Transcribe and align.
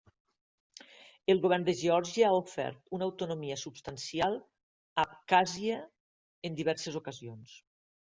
El 1.33 1.41
govern 1.43 1.67
de 1.67 1.75
Geòrgia 1.81 2.31
ha 2.31 2.39
ofert 2.45 2.81
una 2.99 3.07
autonomia 3.09 3.59
substancial 3.67 4.41
a 4.43 5.07
Abkhàzia 5.07 5.81
en 6.53 6.63
diverses 6.65 7.03
ocasions. 7.07 7.59